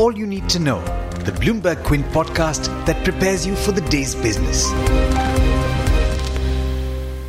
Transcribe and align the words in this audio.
all 0.00 0.16
you 0.16 0.26
need 0.26 0.48
to 0.48 0.58
know. 0.58 0.80
The 1.26 1.32
Bloomberg 1.32 1.84
Quint 1.84 2.06
podcast 2.06 2.68
that 2.86 3.04
prepares 3.04 3.46
you 3.46 3.54
for 3.54 3.72
the 3.72 3.82
day's 3.82 4.14
business. 4.14 4.66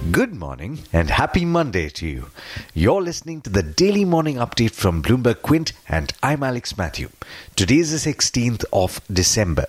Good 0.09 0.33
morning 0.33 0.79
and 0.93 1.09
happy 1.09 1.43
Monday 1.43 1.89
to 1.89 2.07
you. 2.07 2.27
You're 2.73 3.01
listening 3.01 3.41
to 3.41 3.49
the 3.49 3.61
daily 3.61 4.05
morning 4.05 4.37
update 4.37 4.71
from 4.71 5.03
Bloomberg 5.03 5.41
Quint, 5.41 5.73
and 5.89 6.13
I'm 6.23 6.43
Alex 6.43 6.77
Matthew. 6.77 7.09
Today 7.57 7.79
is 7.79 7.91
the 7.91 8.13
16th 8.13 8.63
of 8.71 9.01
December. 9.11 9.65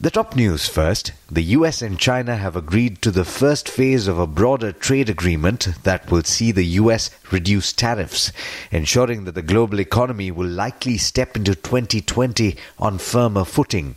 The 0.00 0.12
top 0.12 0.36
news 0.36 0.68
first. 0.68 1.10
The 1.28 1.42
US 1.58 1.82
and 1.82 1.98
China 1.98 2.36
have 2.36 2.54
agreed 2.54 3.02
to 3.02 3.10
the 3.10 3.24
first 3.24 3.68
phase 3.68 4.06
of 4.06 4.16
a 4.16 4.28
broader 4.28 4.70
trade 4.70 5.10
agreement 5.10 5.70
that 5.82 6.08
will 6.08 6.22
see 6.22 6.52
the 6.52 6.78
US 6.82 7.10
reduce 7.32 7.72
tariffs, 7.72 8.30
ensuring 8.70 9.24
that 9.24 9.34
the 9.34 9.42
global 9.42 9.80
economy 9.80 10.30
will 10.30 10.46
likely 10.46 10.98
step 10.98 11.34
into 11.34 11.56
2020 11.56 12.56
on 12.78 12.98
firmer 12.98 13.44
footing. 13.44 13.96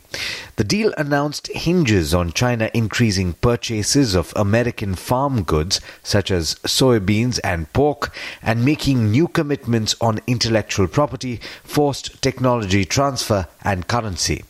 The 0.56 0.64
deal 0.64 0.92
announced 0.98 1.46
hinges 1.46 2.12
on 2.12 2.32
China 2.32 2.68
increasing 2.74 3.34
purchases 3.34 4.16
of 4.16 4.32
American 4.34 4.96
farm 4.96 5.44
goods 5.44 5.80
such 6.02 6.32
as 6.32 6.56
soybeans 6.64 7.38
and 7.44 7.72
pork 7.72 8.12
and 8.42 8.64
making 8.64 9.12
new 9.12 9.28
commitments 9.28 9.94
on 10.00 10.18
intellectual 10.26 10.88
property, 10.88 11.40
forced 11.62 12.20
technology 12.20 12.84
transfer, 12.84 13.46
and 13.62 13.86
currency. 13.86 14.42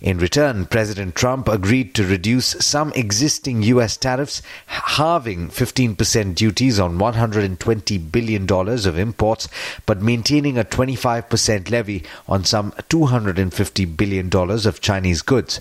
In 0.00 0.18
return, 0.18 0.66
President 0.66 1.16
Trump 1.16 1.48
agreed 1.48 1.92
to 1.94 2.06
reduce 2.06 2.46
some 2.60 2.92
existing 2.94 3.62
U.S. 3.64 3.96
tariffs, 3.96 4.42
halving 4.66 5.48
15% 5.48 6.36
duties 6.36 6.78
on 6.78 6.98
$120 6.98 8.12
billion 8.12 8.48
of 8.48 8.98
imports, 8.98 9.48
but 9.86 10.00
maintaining 10.00 10.56
a 10.56 10.62
25% 10.62 11.70
levy 11.72 12.04
on 12.28 12.44
some 12.44 12.70
$250 12.72 13.96
billion 13.96 14.30
of 14.32 14.80
Chinese 14.80 15.22
goods. 15.22 15.60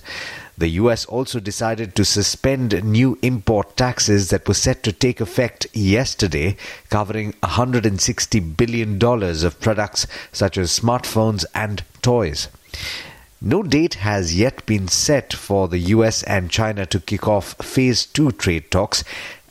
The 0.56 0.70
US 0.70 1.06
also 1.06 1.40
decided 1.40 1.96
to 1.96 2.06
suspend 2.06 2.84
new 2.84 3.18
import 3.24 3.76
taxes 3.76 4.30
that 4.30 4.48
were 4.48 4.54
set 4.54 4.84
to 4.84 4.92
take 4.92 5.20
effect 5.20 5.66
yesterday, 5.74 6.58
covering 6.92 7.34
$160 7.44 8.58
billion 8.58 9.04
of 9.04 9.60
products 9.60 10.06
such 10.32 10.60
as 10.60 10.80
smartphones 10.80 11.44
and 11.56 11.84
toys. 12.04 12.50
No 13.42 13.62
date 13.62 13.96
has 13.96 14.34
yet 14.34 14.66
been 14.66 14.88
set 14.88 15.32
for 15.32 15.68
the 15.68 15.78
US 15.94 16.24
and 16.24 16.50
China 16.50 16.88
to 16.88 17.00
kick 17.00 17.28
off 17.28 17.54
Phase 17.62 18.08
2 18.08 18.32
trade 18.32 18.72
talks, 18.72 19.04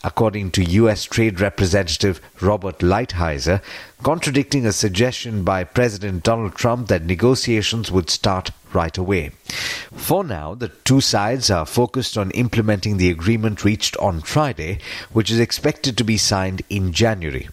according 0.02 0.50
to 0.52 0.64
US 0.64 1.04
Trade 1.04 1.38
Representative 1.38 2.20
Robert 2.40 2.80
Lighthizer, 2.80 3.62
contradicting 4.02 4.66
a 4.66 4.72
suggestion 4.72 5.44
by 5.44 5.62
President 5.62 6.24
Donald 6.24 6.56
Trump 6.56 6.88
that 6.88 7.04
negotiations 7.04 7.92
would 7.92 8.10
start 8.10 8.50
right 8.72 8.98
away. 8.98 9.30
For 9.92 10.24
now, 10.24 10.56
the 10.56 10.72
two 10.84 11.00
sides 11.00 11.48
are 11.48 11.64
focused 11.64 12.18
on 12.18 12.32
implementing 12.32 12.96
the 12.96 13.10
agreement 13.10 13.64
reached 13.64 13.96
on 13.98 14.20
Friday, 14.20 14.80
which 15.12 15.30
is 15.30 15.38
expected 15.38 15.96
to 15.96 16.02
be 16.02 16.16
signed 16.16 16.62
in 16.68 16.92
January. 16.92 17.48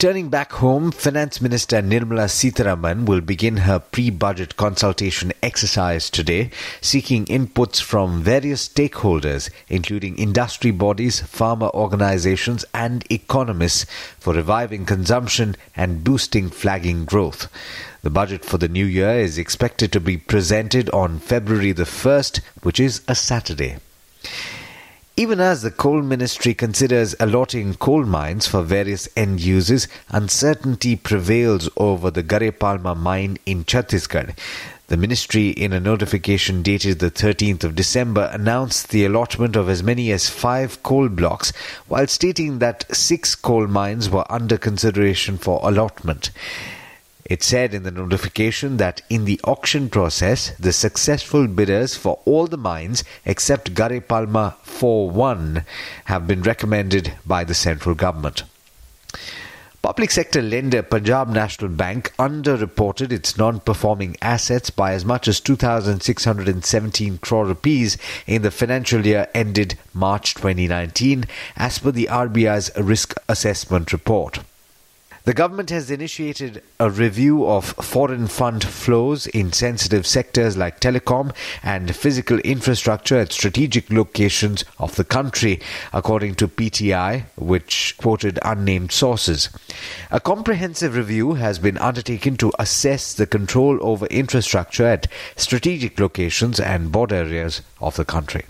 Turning 0.00 0.30
back 0.30 0.52
home, 0.52 0.90
Finance 0.90 1.42
Minister 1.42 1.82
Nirmala 1.82 2.26
Sitharaman 2.26 3.04
will 3.04 3.20
begin 3.20 3.58
her 3.58 3.78
pre-budget 3.78 4.56
consultation 4.56 5.30
exercise 5.42 6.08
today, 6.08 6.50
seeking 6.80 7.26
inputs 7.26 7.82
from 7.82 8.22
various 8.22 8.66
stakeholders, 8.66 9.50
including 9.68 10.16
industry 10.16 10.70
bodies, 10.70 11.20
farmer 11.20 11.68
organizations, 11.74 12.64
and 12.72 13.04
economists, 13.10 13.84
for 14.18 14.32
reviving 14.32 14.86
consumption 14.86 15.54
and 15.76 16.02
boosting 16.02 16.48
flagging 16.48 17.04
growth. 17.04 17.48
The 18.00 18.08
budget 18.08 18.42
for 18.42 18.56
the 18.56 18.68
new 18.68 18.86
year 18.86 19.18
is 19.18 19.36
expected 19.36 19.92
to 19.92 20.00
be 20.00 20.16
presented 20.16 20.88
on 20.94 21.18
February 21.18 21.72
the 21.72 21.82
1st, 21.82 22.40
which 22.62 22.80
is 22.80 23.02
a 23.06 23.14
Saturday. 23.14 23.76
Even 25.20 25.38
as 25.38 25.60
the 25.60 25.70
coal 25.70 26.00
ministry 26.00 26.54
considers 26.54 27.14
allotting 27.20 27.74
coal 27.74 28.06
mines 28.06 28.46
for 28.46 28.62
various 28.62 29.06
end 29.14 29.38
users, 29.38 29.86
uncertainty 30.08 30.96
prevails 30.96 31.68
over 31.76 32.10
the 32.10 32.22
Gare 32.22 32.50
Palma 32.50 32.94
mine 32.94 33.36
in 33.44 33.64
Chhattisgarh. 33.64 34.34
The 34.86 34.96
ministry, 34.96 35.50
in 35.50 35.74
a 35.74 35.78
notification 35.78 36.62
dated 36.62 37.00
the 37.00 37.10
13th 37.10 37.64
of 37.64 37.74
December, 37.74 38.30
announced 38.32 38.88
the 38.88 39.04
allotment 39.04 39.56
of 39.56 39.68
as 39.68 39.82
many 39.82 40.10
as 40.10 40.30
five 40.30 40.82
coal 40.82 41.10
blocks, 41.10 41.52
while 41.86 42.06
stating 42.06 42.58
that 42.60 42.86
six 42.90 43.34
coal 43.34 43.66
mines 43.66 44.08
were 44.08 44.24
under 44.32 44.56
consideration 44.56 45.36
for 45.36 45.60
allotment. 45.62 46.30
It 47.30 47.44
said 47.44 47.74
in 47.74 47.84
the 47.84 47.92
notification 47.92 48.78
that 48.78 49.02
in 49.08 49.24
the 49.24 49.40
auction 49.44 49.88
process, 49.88 50.50
the 50.58 50.72
successful 50.72 51.46
bidders 51.46 51.94
for 51.94 52.18
all 52.24 52.48
the 52.48 52.56
mines 52.56 53.04
except 53.24 53.72
Gare 53.72 54.00
Palma 54.00 54.56
4-1 54.66 55.64
have 56.06 56.26
been 56.26 56.42
recommended 56.42 57.12
by 57.24 57.44
the 57.44 57.54
central 57.54 57.94
government. 57.94 58.42
Public 59.80 60.10
sector 60.10 60.42
lender 60.42 60.82
Punjab 60.82 61.28
National 61.28 61.70
Bank 61.70 62.12
underreported 62.18 63.12
its 63.12 63.38
non-performing 63.38 64.16
assets 64.20 64.70
by 64.70 64.92
as 64.92 65.04
much 65.04 65.28
as 65.28 65.38
2617 65.38 67.18
crore 67.18 67.46
rupees 67.46 67.96
in 68.26 68.42
the 68.42 68.50
financial 68.50 69.06
year 69.06 69.28
ended 69.36 69.78
March 69.94 70.34
2019 70.34 71.26
as 71.56 71.78
per 71.78 71.92
the 71.92 72.08
RBI's 72.10 72.72
risk 72.76 73.14
assessment 73.28 73.92
report. 73.92 74.40
The 75.30 75.34
government 75.34 75.70
has 75.70 75.92
initiated 75.92 76.60
a 76.80 76.90
review 76.90 77.46
of 77.46 77.66
foreign 77.66 78.26
fund 78.26 78.64
flows 78.64 79.28
in 79.28 79.52
sensitive 79.52 80.04
sectors 80.04 80.56
like 80.56 80.80
telecom 80.80 81.32
and 81.62 81.94
physical 81.94 82.40
infrastructure 82.40 83.16
at 83.16 83.30
strategic 83.30 83.92
locations 83.92 84.64
of 84.80 84.96
the 84.96 85.04
country, 85.04 85.60
according 85.92 86.34
to 86.34 86.48
PTI, 86.48 87.26
which 87.36 87.94
quoted 87.98 88.40
unnamed 88.42 88.90
sources. 88.90 89.50
A 90.10 90.18
comprehensive 90.18 90.96
review 90.96 91.34
has 91.34 91.60
been 91.60 91.78
undertaken 91.78 92.36
to 92.38 92.50
assess 92.58 93.14
the 93.14 93.28
control 93.28 93.78
over 93.82 94.06
infrastructure 94.06 94.84
at 94.84 95.06
strategic 95.36 96.00
locations 96.00 96.58
and 96.58 96.90
border 96.90 97.14
areas 97.14 97.62
of 97.80 97.94
the 97.94 98.04
country. 98.04 98.46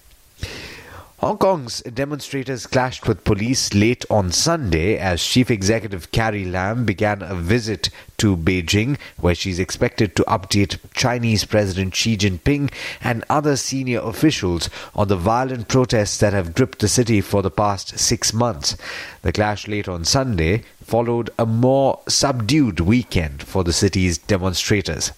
Hong 1.21 1.37
Kong's 1.37 1.83
demonstrators 1.83 2.67
clashed 2.67 3.07
with 3.07 3.25
police 3.25 3.75
late 3.75 4.07
on 4.09 4.33
Sunday 4.33 4.97
as 4.97 5.23
Chief 5.23 5.51
Executive 5.51 6.11
Carrie 6.13 6.47
Lam 6.47 6.87
began 6.87 7.21
a 7.21 7.35
visit 7.35 7.91
to 8.17 8.39
Beijing, 8.39 8.99
where 9.19 9.35
she's 9.35 9.59
expected 9.59 10.17
to 10.17 10.23
update 10.23 10.79
Chinese 10.95 11.45
President 11.45 11.95
Xi 11.95 12.17
Jinping 12.17 12.73
and 13.03 13.23
other 13.29 13.59
senior 13.59 14.01
officials 14.01 14.71
on 14.95 15.09
the 15.09 15.17
violent 15.17 15.69
protests 15.69 16.17
that 16.21 16.33
have 16.33 16.55
gripped 16.55 16.79
the 16.79 16.89
city 16.89 17.21
for 17.21 17.43
the 17.43 17.51
past 17.51 17.99
six 17.99 18.33
months. 18.33 18.79
The 19.21 19.31
clash 19.31 19.69
late 19.69 19.89
on 19.89 20.07
Sunday 20.07 20.63
followed 20.83 21.29
a 21.39 21.45
more 21.45 22.01
subdued 22.09 22.81
weekend 22.81 23.43
for 23.43 23.63
the 23.63 23.75
city's 23.75 24.17
demonstrators. 24.17 25.13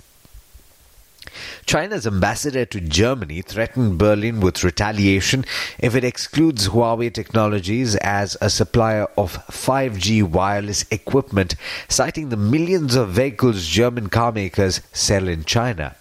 China's 1.65 2.07
ambassador 2.07 2.65
to 2.67 2.81
Germany 2.81 3.41
threatened 3.41 3.97
Berlin 3.97 4.41
with 4.41 4.65
retaliation 4.65 5.45
if 5.79 5.95
it 5.95 6.05
excludes 6.05 6.69
Huawei 6.69 7.13
Technologies 7.13 7.95
as 7.97 8.37
a 8.41 8.51
supplier 8.51 9.07
of 9.17 9.39
5G 9.47 10.23
wireless 10.23 10.85
equipment, 10.91 11.55
citing 11.89 12.29
the 12.29 12.37
millions 12.37 12.95
of 12.95 13.11
vehicles 13.11 13.67
German 13.67 14.11
carmakers 14.11 14.81
sell 14.93 15.29
in 15.29 15.45
China. 15.45 15.95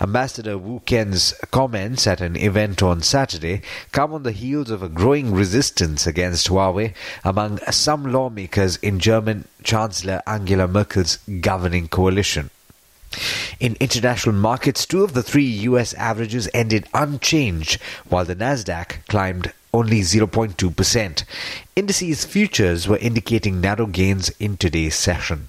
Ambassador 0.00 0.58
Wu 0.58 0.80
Ken's 0.80 1.32
comments 1.50 2.06
at 2.06 2.20
an 2.20 2.36
event 2.36 2.82
on 2.82 3.00
Saturday 3.00 3.62
come 3.92 4.12
on 4.12 4.22
the 4.22 4.32
heels 4.32 4.70
of 4.70 4.82
a 4.82 4.88
growing 4.88 5.32
resistance 5.32 6.06
against 6.06 6.48
Huawei 6.48 6.94
among 7.24 7.58
some 7.70 8.12
lawmakers 8.12 8.76
in 8.76 9.00
German 9.00 9.48
Chancellor 9.64 10.22
Angela 10.26 10.68
Merkel's 10.68 11.16
governing 11.40 11.88
coalition. 11.88 12.50
In 13.60 13.76
international 13.80 14.34
markets, 14.34 14.86
two 14.86 15.02
of 15.04 15.12
the 15.12 15.22
three 15.22 15.46
US 15.70 15.94
averages 15.94 16.48
ended 16.52 16.88
unchanged, 16.92 17.80
while 18.08 18.24
the 18.24 18.36
Nasdaq 18.36 19.06
climbed 19.08 19.52
only 19.72 20.00
0.2%. 20.00 21.24
Indices 21.74 22.24
futures 22.24 22.88
were 22.88 22.96
indicating 22.98 23.60
narrow 23.60 23.86
gains 23.86 24.30
in 24.40 24.56
today's 24.56 24.94
session. 24.94 25.48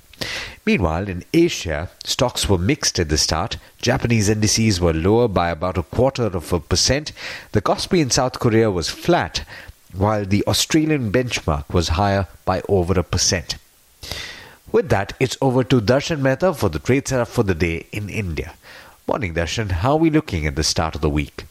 Meanwhile, 0.66 1.08
in 1.08 1.24
Asia, 1.34 1.90
stocks 2.04 2.50
were 2.50 2.58
mixed 2.58 3.00
at 3.00 3.10
the 3.10 3.18
start. 3.18 3.58
Japanese 3.82 4.30
indices 4.30 4.82
were 4.82 4.94
lower 4.94 5.28
by 5.28 5.50
about 5.50 5.78
a 5.78 5.84
quarter 5.84 6.26
of 6.26 6.52
a 6.52 6.60
percent. 6.60 7.12
The 7.52 7.62
Kospi 7.62 8.00
in 8.02 8.10
South 8.10 8.40
Korea 8.40 8.70
was 8.72 8.90
flat, 8.90 9.46
while 9.94 10.26
the 10.26 10.44
Australian 10.48 11.12
benchmark 11.12 11.72
was 11.72 11.90
higher 11.90 12.28
by 12.46 12.62
over 12.68 13.00
a 13.00 13.04
percent. 13.04 13.56
With 14.70 14.90
that, 14.90 15.14
it's 15.20 15.38
over 15.42 15.64
to 15.64 15.80
Darshan 15.80 16.20
Mehta 16.20 16.54
for 16.54 16.68
the 16.68 16.80
trade 16.80 17.08
setup 17.08 17.30
for 17.30 17.44
the 17.44 17.56
day 17.56 17.88
in 17.94 18.10
India. 18.10 18.54
Morning, 19.08 19.34
Darshan. 19.34 19.72
How 19.72 19.92
are 19.92 19.98
we 19.98 20.10
looking 20.10 20.46
at 20.46 20.58
the 20.58 20.64
start 20.64 20.94
of 20.94 21.02
the 21.02 21.10
week? 21.10 21.46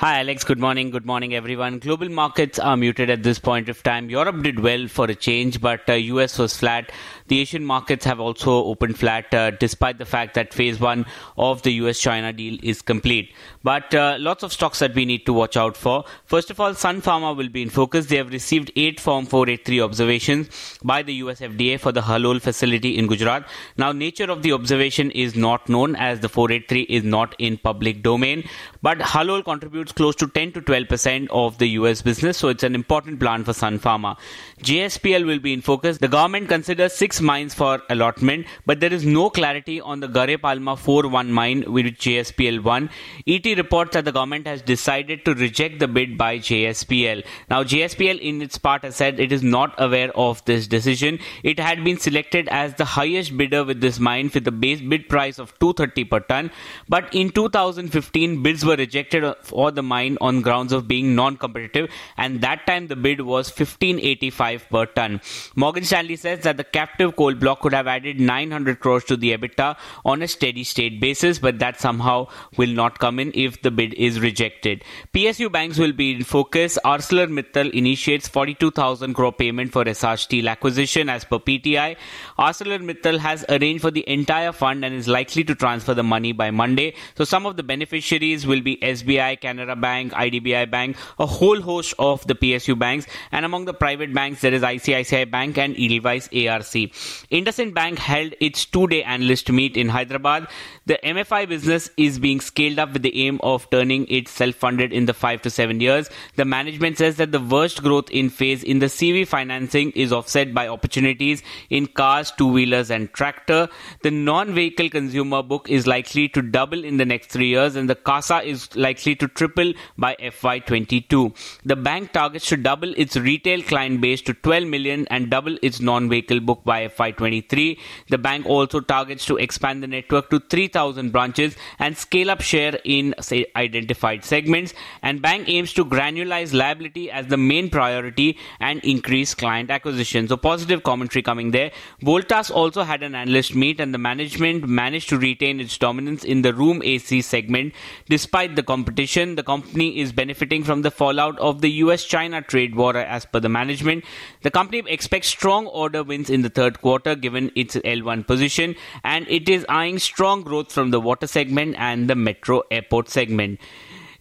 Hi, 0.00 0.20
Alex. 0.20 0.44
Good 0.44 0.58
morning. 0.58 0.88
Good 0.90 1.04
morning, 1.04 1.34
everyone. 1.34 1.78
Global 1.78 2.08
markets 2.08 2.58
are 2.58 2.74
muted 2.74 3.10
at 3.10 3.22
this 3.22 3.38
point 3.38 3.68
of 3.68 3.82
time. 3.82 4.08
Europe 4.08 4.42
did 4.42 4.60
well 4.60 4.88
for 4.88 5.04
a 5.04 5.14
change, 5.14 5.60
but 5.60 5.82
uh, 5.90 5.92
US 5.92 6.38
was 6.38 6.56
flat. 6.56 6.90
The 7.28 7.38
Asian 7.38 7.66
markets 7.66 8.06
have 8.06 8.18
also 8.18 8.64
opened 8.64 8.98
flat, 8.98 9.34
uh, 9.34 9.50
despite 9.50 9.98
the 9.98 10.06
fact 10.06 10.32
that 10.36 10.54
phase 10.54 10.80
one 10.80 11.04
of 11.36 11.60
the 11.60 11.72
US 11.82 12.00
China 12.00 12.32
deal 12.32 12.58
is 12.62 12.80
complete. 12.80 13.34
But 13.62 13.94
uh, 13.94 14.16
lots 14.18 14.42
of 14.42 14.54
stocks 14.54 14.78
that 14.78 14.94
we 14.94 15.04
need 15.04 15.26
to 15.26 15.34
watch 15.34 15.58
out 15.58 15.76
for. 15.76 16.06
First 16.24 16.50
of 16.50 16.58
all, 16.60 16.72
Sun 16.72 17.02
Pharma 17.02 17.36
will 17.36 17.50
be 17.50 17.60
in 17.60 17.68
focus. 17.68 18.06
They 18.06 18.16
have 18.16 18.32
received 18.32 18.72
eight 18.76 19.00
Form 19.00 19.26
483 19.26 19.82
observations 19.82 20.78
by 20.82 21.02
the 21.02 21.12
US 21.24 21.40
FDA 21.40 21.78
for 21.78 21.92
the 21.92 22.00
Halol 22.00 22.40
facility 22.40 22.96
in 22.96 23.06
Gujarat. 23.06 23.46
Now, 23.76 23.92
nature 23.92 24.30
of 24.30 24.40
the 24.40 24.54
observation 24.54 25.10
is 25.10 25.36
not 25.36 25.68
known 25.68 25.94
as 25.94 26.20
the 26.20 26.30
483 26.30 26.84
is 26.84 27.04
not 27.04 27.34
in 27.38 27.58
public 27.58 28.02
domain, 28.02 28.48
but 28.80 28.98
Halol 29.00 29.44
contributes 29.44 29.89
close 29.92 30.16
to 30.16 30.26
10 30.26 30.52
to 30.52 30.60
12 30.60 30.88
percent 30.88 31.30
of 31.30 31.58
the 31.58 31.68
US 31.80 32.02
business, 32.02 32.36
so 32.36 32.48
it's 32.48 32.62
an 32.62 32.74
important 32.74 33.20
plant 33.20 33.44
for 33.46 33.52
Sun 33.52 33.78
Pharma. 33.78 34.16
JSPL 34.62 35.26
will 35.26 35.38
be 35.38 35.52
in 35.52 35.62
focus. 35.62 35.98
The 35.98 36.08
government 36.08 36.48
considers 36.48 36.92
six 36.92 37.20
mines 37.20 37.54
for 37.54 37.80
allotment, 37.88 38.46
but 38.66 38.80
there 38.80 38.92
is 38.92 39.04
no 39.04 39.30
clarity 39.30 39.80
on 39.80 40.00
the 40.00 40.06
Gare 40.06 40.38
Palma 40.38 40.76
4-1 40.76 41.28
mine 41.28 41.64
with 41.66 41.86
JSPL 41.86 42.62
1. 42.62 42.90
ET 43.26 43.46
reports 43.56 43.92
that 43.94 44.04
the 44.04 44.12
government 44.12 44.46
has 44.46 44.62
decided 44.62 45.24
to 45.24 45.34
reject 45.34 45.78
the 45.78 45.88
bid 45.88 46.16
by 46.18 46.38
JSPL. 46.38 47.24
Now, 47.48 47.62
JSPL 47.64 48.20
in 48.20 48.42
its 48.42 48.58
part 48.58 48.82
has 48.84 48.96
said 48.96 49.20
it 49.20 49.32
is 49.32 49.42
not 49.42 49.74
aware 49.78 50.10
of 50.16 50.44
this 50.44 50.66
decision. 50.66 51.18
It 51.42 51.58
had 51.58 51.82
been 51.84 51.98
selected 51.98 52.48
as 52.48 52.74
the 52.74 52.84
highest 52.84 53.36
bidder 53.36 53.64
with 53.64 53.80
this 53.80 53.98
mine 53.98 54.30
with 54.34 54.44
the 54.44 54.52
base 54.52 54.80
bid 54.80 55.08
price 55.08 55.38
of 55.38 55.58
230 55.58 56.04
per 56.04 56.20
ton, 56.20 56.50
but 56.88 57.14
in 57.14 57.30
2015 57.30 58.42
bids 58.42 58.64
were 58.64 58.76
rejected 58.76 59.24
for 59.42 59.70
the 59.70 59.79
mine 59.82 60.18
on 60.20 60.42
grounds 60.42 60.72
of 60.72 60.88
being 60.88 61.14
non-competitive, 61.14 61.90
and 62.16 62.40
that 62.40 62.66
time 62.66 62.86
the 62.86 62.96
bid 62.96 63.20
was 63.20 63.48
1585 63.48 64.68
per 64.70 64.86
ton. 64.86 65.20
Morgan 65.56 65.84
Stanley 65.84 66.16
says 66.16 66.40
that 66.40 66.56
the 66.56 66.64
captive 66.64 67.16
coal 67.16 67.34
block 67.34 67.60
could 67.60 67.72
have 67.72 67.86
added 67.86 68.20
900 68.20 68.80
crores 68.80 69.04
to 69.04 69.16
the 69.16 69.36
EBITDA 69.36 69.76
on 70.04 70.22
a 70.22 70.28
steady 70.28 70.64
state 70.64 71.00
basis, 71.00 71.38
but 71.38 71.58
that 71.58 71.80
somehow 71.80 72.26
will 72.56 72.70
not 72.70 72.98
come 72.98 73.18
in 73.18 73.32
if 73.34 73.60
the 73.62 73.70
bid 73.70 73.94
is 73.94 74.20
rejected. 74.20 74.82
PSU 75.14 75.50
banks 75.50 75.78
will 75.78 75.92
be 75.92 76.12
in 76.12 76.24
focus. 76.24 76.78
ArcelorMittal 76.84 77.70
initiates 77.72 78.28
42,000 78.28 79.14
crore 79.14 79.32
payment 79.32 79.72
for 79.72 79.84
Essar 79.84 80.18
Steel 80.18 80.48
acquisition 80.48 81.08
as 81.08 81.24
per 81.24 81.38
PTI. 81.38 81.96
ArcelorMittal 82.38 83.18
has 83.18 83.44
arranged 83.48 83.82
for 83.82 83.90
the 83.90 84.08
entire 84.08 84.52
fund 84.52 84.84
and 84.84 84.94
is 84.94 85.08
likely 85.08 85.44
to 85.44 85.54
transfer 85.54 85.94
the 85.94 86.02
money 86.02 86.32
by 86.32 86.50
Monday. 86.50 86.94
So 87.16 87.24
some 87.24 87.46
of 87.46 87.56
the 87.56 87.62
beneficiaries 87.62 88.46
will 88.46 88.60
be 88.60 88.76
SBI, 88.76 89.40
Canara 89.70 89.80
Bank, 89.80 90.12
IDBI 90.12 90.70
Bank, 90.70 90.96
a 91.18 91.26
whole 91.26 91.60
host 91.60 91.94
of 91.98 92.26
the 92.26 92.34
PSU 92.34 92.78
banks, 92.78 93.06
and 93.32 93.44
among 93.44 93.64
the 93.64 93.74
private 93.74 94.12
banks 94.12 94.40
there 94.40 94.52
is 94.52 94.62
ICICI 94.62 95.30
Bank 95.30 95.58
and 95.58 95.74
Edelweiss 95.76 96.28
ARC. 96.28 96.90
IndusInd 97.30 97.74
Bank 97.74 97.98
held 97.98 98.34
its 98.40 98.64
two-day 98.64 99.02
analyst 99.02 99.50
meet 99.50 99.76
in 99.76 99.88
Hyderabad. 99.88 100.48
The 100.86 100.98
MFI 101.04 101.48
business 101.48 101.90
is 101.96 102.18
being 102.18 102.40
scaled 102.40 102.78
up 102.78 102.92
with 102.92 103.02
the 103.02 103.26
aim 103.26 103.40
of 103.42 103.68
turning 103.70 104.06
it 104.08 104.28
self-funded 104.28 104.92
in 104.92 105.06
the 105.06 105.14
five 105.14 105.42
to 105.42 105.50
seven 105.50 105.80
years. 105.80 106.08
The 106.36 106.44
management 106.44 106.98
says 106.98 107.16
that 107.16 107.32
the 107.32 107.40
worst 107.40 107.82
growth 107.82 108.10
in 108.10 108.30
phase 108.30 108.62
in 108.62 108.78
the 108.78 108.86
CV 108.86 109.26
financing 109.26 109.90
is 109.92 110.12
offset 110.12 110.54
by 110.54 110.68
opportunities 110.68 111.42
in 111.68 111.86
cars, 111.86 112.32
two-wheelers, 112.32 112.90
and 112.90 113.12
tractor. 113.12 113.68
The 114.02 114.10
non-vehicle 114.10 114.90
consumer 114.90 115.42
book 115.42 115.68
is 115.68 115.86
likely 115.86 116.28
to 116.30 116.42
double 116.42 116.84
in 116.84 116.96
the 116.96 117.04
next 117.04 117.28
three 117.28 117.48
years, 117.48 117.76
and 117.76 117.88
the 117.88 117.94
CASA 117.94 118.42
is 118.42 118.74
likely 118.76 119.14
to 119.16 119.28
triple 119.28 119.59
by 119.96 120.16
FY22. 120.20 121.60
The 121.64 121.76
bank 121.76 122.12
targets 122.12 122.46
to 122.48 122.56
double 122.56 122.92
its 122.96 123.16
retail 123.16 123.62
client 123.62 124.00
base 124.00 124.22
to 124.22 124.34
12 124.34 124.66
million 124.66 125.06
and 125.10 125.30
double 125.30 125.56
its 125.62 125.80
non-vehicle 125.80 126.40
book 126.40 126.62
by 126.64 126.88
FY23. 126.88 127.78
The 128.08 128.18
bank 128.18 128.46
also 128.46 128.80
targets 128.80 129.26
to 129.26 129.36
expand 129.36 129.82
the 129.82 129.86
network 129.86 130.30
to 130.30 130.40
3,000 130.40 131.10
branches 131.12 131.56
and 131.78 131.96
scale 131.96 132.30
up 132.30 132.40
share 132.40 132.78
in 132.84 133.14
say, 133.20 133.46
identified 133.56 134.24
segments. 134.24 134.74
And 135.02 135.22
bank 135.22 135.48
aims 135.48 135.72
to 135.74 135.84
granularize 135.84 136.54
liability 136.54 137.10
as 137.10 137.26
the 137.26 137.36
main 137.36 137.70
priority 137.70 138.38
and 138.60 138.80
increase 138.84 139.34
client 139.34 139.70
acquisition. 139.70 140.28
So 140.28 140.36
positive 140.36 140.82
commentary 140.82 141.22
coming 141.22 141.50
there. 141.50 141.70
Voltas 142.02 142.50
also 142.50 142.82
had 142.82 143.02
an 143.02 143.14
analyst 143.14 143.54
meet 143.54 143.80
and 143.80 143.94
the 143.94 143.98
management 143.98 144.68
managed 144.68 145.08
to 145.10 145.18
retain 145.18 145.60
its 145.60 145.76
dominance 145.78 146.24
in 146.24 146.42
the 146.42 146.54
room 146.54 146.82
AC 146.84 147.22
segment 147.22 147.74
despite 148.08 148.56
the 148.56 148.62
competition. 148.62 149.34
The 149.40 149.44
company 149.44 149.98
is 149.98 150.12
benefiting 150.12 150.64
from 150.64 150.82
the 150.82 150.90
fallout 150.90 151.38
of 151.38 151.62
the 151.62 151.70
US-China 151.84 152.42
trade 152.42 152.74
war 152.74 152.94
as 152.94 153.24
per 153.24 153.40
the 153.40 153.48
management. 153.48 154.04
The 154.42 154.50
company 154.50 154.82
expects 154.86 155.28
strong 155.28 155.66
order 155.66 156.02
wins 156.02 156.28
in 156.28 156.42
the 156.42 156.50
third 156.50 156.82
quarter 156.82 157.14
given 157.14 157.50
its 157.54 157.74
L1 157.76 158.26
position 158.26 158.76
and 159.02 159.26
it 159.28 159.48
is 159.48 159.64
eyeing 159.66 159.98
strong 159.98 160.42
growth 160.42 160.70
from 160.70 160.90
the 160.90 161.00
water 161.00 161.26
segment 161.26 161.76
and 161.78 162.10
the 162.10 162.14
metro 162.14 162.64
airport 162.70 163.08
segment. 163.08 163.60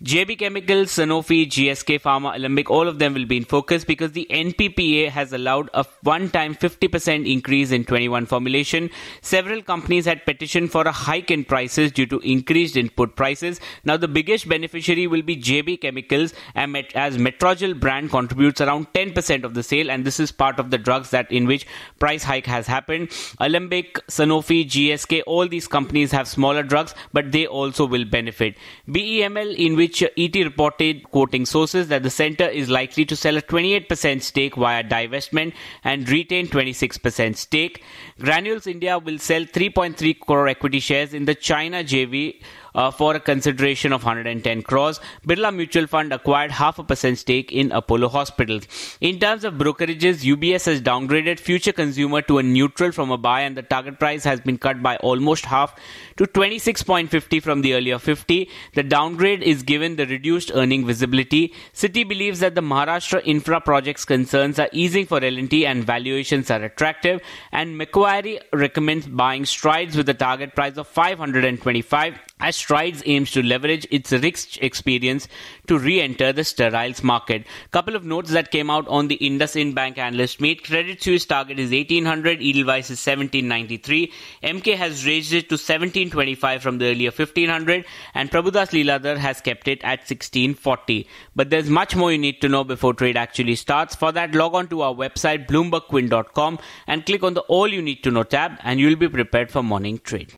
JB 0.02 0.40
Chemicals, 0.40 0.92
Sanofi, 0.92 1.46
GSK 1.46 2.02
Pharma, 2.02 2.34
Alembic, 2.34 2.70
all 2.70 2.88
of 2.88 3.00
them 3.00 3.14
will 3.14 3.26
be 3.26 3.36
in 3.36 3.44
focus 3.44 3.84
because 3.84 4.14
the 4.14 4.26
NPPA 4.32 5.10
has 5.10 5.34
allowed 5.34 5.70
a 5.74 5.86
one-time 6.04 6.56
50% 6.56 7.30
increase 7.30 7.72
in 7.72 7.84
21 7.84 8.26
formulation. 8.26 8.90
Several 9.22 9.62
companies 9.62 10.06
had 10.06 10.26
petitioned 10.26 10.72
for 10.72 10.84
a 10.84 10.92
hike 10.94 11.30
in 11.30 11.44
prices 11.44 11.92
due 11.92 12.06
to 12.06 12.20
increased 12.20 12.78
input 12.78 13.18
prices. 13.18 13.60
Now 13.84 13.98
the 13.98 14.08
biggest 14.08 14.48
beneficiary 14.48 15.06
will 15.08 15.22
be 15.22 15.36
JB 15.36 15.82
Chemicals 15.82 16.34
as 16.56 17.18
Metrogyl 17.18 17.78
brand 17.78 18.10
contributes 18.10 18.62
around 18.62 18.94
10% 18.94 19.44
of 19.44 19.54
the 19.54 19.64
sale 19.64 19.92
and 19.92 20.06
this 20.06 20.18
is 20.18 20.32
part 20.32 20.60
of 20.60 20.72
the 20.72 20.78
drugs 20.78 21.10
that 21.10 21.30
in 21.30 21.46
which 21.46 21.68
price 22.00 22.24
hike 22.24 22.46
has 22.46 22.68
happened. 22.68 23.10
Alembic, 23.42 23.96
Sanofi, 24.08 24.66
GSK, 24.66 25.24
all 25.28 25.46
these 25.46 25.68
companies 25.68 26.14
have 26.14 26.26
smaller 26.26 26.64
drugs 26.64 26.96
but 27.12 27.34
they 27.34 27.46
also 27.46 27.86
will 27.86 28.06
benefit. 28.06 28.56
BEML 28.88 29.54
in 29.58 29.76
which 29.76 29.89
which 29.90 30.04
ET 30.04 30.36
reported, 30.36 31.04
quoting 31.10 31.48
sources, 31.48 31.88
that 31.88 32.04
the 32.04 32.12
center 32.12 32.48
is 32.48 32.70
likely 32.70 33.06
to 33.06 33.16
sell 33.16 33.36
a 33.38 33.42
28% 33.42 34.22
stake 34.22 34.56
via 34.56 34.84
divestment 34.84 35.54
and 35.84 36.08
retain 36.08 36.48
26% 36.48 37.36
stake. 37.36 37.84
Granules 38.20 38.68
India 38.68 39.00
will 39.00 39.18
sell 39.18 39.46
3.3 39.46 40.20
crore 40.20 40.48
equity 40.48 40.80
shares 40.80 41.16
in 41.16 41.26
the 41.26 41.34
China 41.34 41.84
JV 41.84 42.40
uh, 42.76 42.92
for 42.92 43.16
a 43.16 43.20
consideration 43.20 43.94
of 43.94 44.04
110 44.04 44.62
crores. 44.64 45.00
Birla 45.28 45.56
Mutual 45.56 45.88
Fund 45.88 46.14
acquired 46.14 46.52
half 46.52 46.80
a 46.80 46.84
percent 46.84 47.18
stake 47.18 47.52
in 47.52 47.72
Apollo 47.72 48.10
Hospitals. 48.10 48.68
In 49.02 49.20
terms 49.20 49.44
of 49.44 49.56
brokerages, 49.56 50.24
UBS 50.24 50.66
has 50.66 50.82
downgraded 50.82 51.40
Future 51.40 51.72
Consumer 51.72 52.22
to 52.24 52.38
a 52.38 52.44
neutral 52.44 52.92
from 52.92 53.12
a 53.12 53.18
buy, 53.18 53.42
and 53.42 53.58
the 53.58 53.62
target 53.62 54.00
price 54.00 54.24
has 54.24 54.40
been 54.40 54.58
cut 54.58 54.82
by 54.82 54.98
almost 54.98 55.46
half 55.46 55.76
to 56.18 56.26
26.50 56.26 57.42
from 57.42 57.62
the 57.62 57.74
earlier 57.74 58.00
50. 58.00 58.50
The 58.74 58.84
downgrade 58.84 59.44
is 59.44 59.64
given 59.64 59.96
the 59.96 60.06
reduced 60.06 60.52
earning 60.54 60.86
visibility. 60.86 61.54
Citi 61.74 62.08
believes 62.08 62.40
that 62.40 62.56
the 62.56 62.62
Maharashtra 62.62 63.22
infra 63.26 63.62
projects 63.62 64.06
concerns 64.06 64.60
are 64.60 64.70
easing 64.72 65.06
for 65.06 65.24
L&T 65.24 65.66
and 65.66 65.84
valuations 65.84 66.52
are 66.52 66.64
attractive. 66.64 67.22
And 67.52 67.78
Macquarie 67.78 68.40
recommends 68.54 69.08
buying 69.08 69.46
Strides 69.46 69.96
with 69.96 70.10
a 70.10 70.14
target 70.14 70.56
price 70.56 70.78
of 70.78 70.88
525 70.88 72.20
as 72.40 72.56
Strides 72.56 73.04
aims 73.06 73.32
to 73.32 73.44
leverage 73.44 73.86
its 73.92 74.12
rich 74.12 74.58
experience 74.62 75.28
to 75.68 75.78
re-enter 75.78 76.32
the 76.32 76.44
steriles 76.44 77.04
market. 77.04 77.46
Couple 77.72 77.96
of 77.96 78.06
notes 78.06 78.32
that 78.32 78.52
came 78.52 78.70
out 78.70 78.88
on 78.88 79.08
the 79.08 79.16
Indus 79.16 79.50
IndusInd 79.50 79.76
Bank 79.76 79.98
analyst 79.98 80.42
meet. 80.42 80.64
Credit 80.64 81.02
Suisse 81.02 81.26
target 81.26 81.60
is 81.60 81.72
1800, 81.72 82.42
Edelweiss 82.42 82.90
is 82.90 83.06
1793. 83.06 84.12
Emkay 84.44 84.76
has 84.76 85.06
raised 85.06 85.34
it 85.34 85.50
to 85.50 85.56
1725 85.56 86.62
from 86.62 86.78
the 86.78 86.86
earlier 86.86 87.12
1500 87.12 87.86
and 88.14 88.32
Prabhudas 88.32 88.72
Lilladher 88.72 89.18
has 89.18 89.42
kept 89.42 89.68
it 89.68 89.80
at 89.84 90.00
1640. 90.00 91.08
But 91.36 91.50
there's 91.50 91.70
much 91.70 91.96
more 91.96 92.12
you 92.12 92.18
need 92.18 92.42
to 92.42 92.50
know 92.50 92.64
before 92.64 92.94
trade 92.94 93.18
actually 93.18 93.56
starts. 93.56 93.96
For 93.96 94.12
that, 94.12 94.36
log 94.36 94.54
on 94.54 94.68
to 94.70 94.82
our 94.82 94.94
website 94.94 95.48
bloombergquint.com 95.48 96.60
and 96.88 97.06
click 97.06 97.24
on 97.24 97.34
the 97.34 97.42
All 97.42 97.68
You 97.68 97.82
Need 97.82 98.04
to 98.04 98.12
Know 98.12 98.24
tab 98.24 98.58
and 98.64 98.80
you'll 98.80 98.96
be 98.96 99.10
prepared 99.10 99.52
for 99.52 99.64
morning 99.64 100.00
trade. 100.00 100.34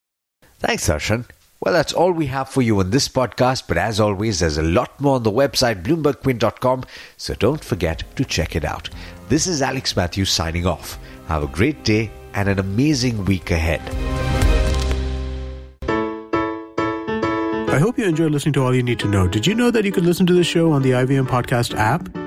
Thanks, 0.59 0.87
Darshan. 0.87 1.25
Well, 1.63 1.75
that's 1.75 1.93
all 1.93 2.11
we 2.11 2.25
have 2.25 2.49
for 2.49 2.63
you 2.63 2.79
on 2.79 2.89
this 2.89 3.07
podcast, 3.07 3.67
but 3.67 3.77
as 3.77 3.99
always, 3.99 4.39
there's 4.39 4.57
a 4.57 4.63
lot 4.63 4.99
more 4.99 5.17
on 5.17 5.23
the 5.23 5.31
website 5.31 5.83
bloombergquint.com, 5.83 6.85
so 7.17 7.35
don't 7.35 7.63
forget 7.63 8.03
to 8.15 8.25
check 8.25 8.55
it 8.55 8.65
out. 8.65 8.89
This 9.29 9.45
is 9.45 9.61
Alex 9.61 9.95
Matthews 9.95 10.31
signing 10.31 10.65
off. 10.65 10.97
Have 11.27 11.43
a 11.43 11.47
great 11.47 11.83
day 11.83 12.09
and 12.33 12.49
an 12.49 12.57
amazing 12.57 13.25
week 13.25 13.51
ahead. 13.51 13.81
I 17.69 17.77
hope 17.77 17.99
you 17.99 18.05
enjoyed 18.05 18.31
listening 18.31 18.53
to 18.53 18.63
All 18.63 18.73
You 18.73 18.81
Need 18.81 18.99
to 18.99 19.07
Know. 19.07 19.27
Did 19.27 19.45
you 19.45 19.53
know 19.53 19.69
that 19.69 19.85
you 19.85 19.91
could 19.91 20.03
listen 20.03 20.25
to 20.25 20.33
the 20.33 20.43
show 20.43 20.71
on 20.71 20.81
the 20.81 20.91
IVM 20.91 21.27
Podcast 21.27 21.75
app? 21.75 22.20